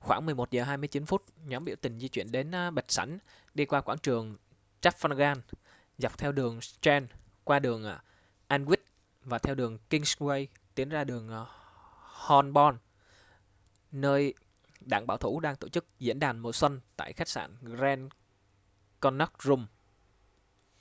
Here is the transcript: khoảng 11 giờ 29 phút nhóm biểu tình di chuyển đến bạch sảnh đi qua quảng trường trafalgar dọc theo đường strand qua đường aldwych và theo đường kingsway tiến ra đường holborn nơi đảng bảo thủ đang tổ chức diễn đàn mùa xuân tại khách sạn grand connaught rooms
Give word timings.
khoảng 0.00 0.26
11 0.26 0.50
giờ 0.50 0.64
29 0.64 1.06
phút 1.06 1.24
nhóm 1.44 1.64
biểu 1.64 1.76
tình 1.80 1.98
di 1.98 2.08
chuyển 2.08 2.32
đến 2.32 2.50
bạch 2.50 2.84
sảnh 2.88 3.18
đi 3.54 3.64
qua 3.64 3.80
quảng 3.80 3.98
trường 3.98 4.36
trafalgar 4.82 5.34
dọc 5.98 6.18
theo 6.18 6.32
đường 6.32 6.60
strand 6.60 7.06
qua 7.44 7.58
đường 7.58 7.84
aldwych 8.48 8.76
và 9.24 9.38
theo 9.38 9.54
đường 9.54 9.78
kingsway 9.90 10.46
tiến 10.74 10.88
ra 10.88 11.04
đường 11.04 11.46
holborn 12.02 12.78
nơi 13.92 14.34
đảng 14.80 15.06
bảo 15.06 15.16
thủ 15.16 15.40
đang 15.40 15.56
tổ 15.56 15.68
chức 15.68 15.84
diễn 15.98 16.18
đàn 16.18 16.38
mùa 16.38 16.52
xuân 16.52 16.80
tại 16.96 17.12
khách 17.12 17.28
sạn 17.28 17.54
grand 17.62 18.02
connaught 19.00 19.32
rooms 19.42 19.68